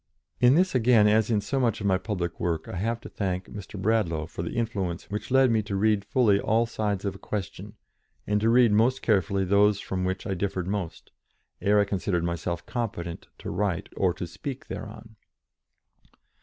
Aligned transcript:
In 0.39 0.55
this, 0.55 0.73
again, 0.73 1.07
as 1.07 1.29
in 1.29 1.41
so 1.41 1.59
much 1.59 1.79
of 1.79 1.85
my 1.85 1.99
public 1.99 2.39
work, 2.39 2.67
I 2.67 2.77
have 2.77 2.99
to 3.01 3.07
thank 3.09 3.45
Mr. 3.45 3.79
Bradlaugh 3.79 4.25
for 4.25 4.41
the 4.41 4.55
influence 4.55 5.03
which 5.11 5.29
led 5.29 5.51
me 5.51 5.61
to 5.61 5.75
read 5.75 6.03
fully 6.03 6.39
all 6.39 6.65
sides 6.65 7.05
of 7.05 7.13
a 7.13 7.19
question, 7.19 7.75
and 8.25 8.41
to 8.41 8.49
read 8.49 8.71
most 8.71 9.03
carefully 9.03 9.45
those 9.45 9.79
from 9.79 10.03
which 10.03 10.25
I 10.25 10.33
differed 10.33 10.65
most, 10.65 11.11
ere 11.61 11.79
I 11.79 11.85
considered 11.85 12.23
myself 12.23 12.65
competent 12.65 13.27
to 13.37 13.51
write 13.51 13.89
or 13.95 14.11
to 14.15 14.25
speak 14.25 14.69
thereon. 14.69 15.17